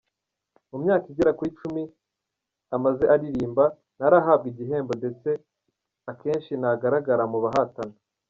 Mu 0.71 0.77
myaka 0.83 1.05
igera 1.11 1.31
ku 1.37 1.43
icumi 1.49 1.83
amaze 2.75 3.03
aririmba, 3.13 3.63
ntarahabwa 3.97 4.47
igihembo 4.51 4.93
ndetse 5.01 5.29
akenshi 6.11 6.51
ntagaragara 6.61 7.23
mu 7.31 7.37
bahatana. 7.45 7.95